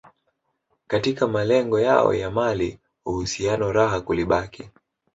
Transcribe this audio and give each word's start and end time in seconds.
katika 0.87 1.27
malengo 1.27 1.79
yao 1.79 2.13
ya 2.13 2.31
mali 2.31 2.79
uhusiano 3.05 3.71
raha 3.71 4.01
kulibaki 4.01 4.69